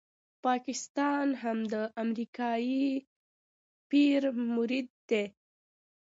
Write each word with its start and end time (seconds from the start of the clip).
پاکستان 0.45 1.27
هم 1.43 1.57
د 1.73 1.75
امریکایي 2.03 2.83
پیر 3.89 4.21
مرید 4.55 4.87
دی. 5.09 5.25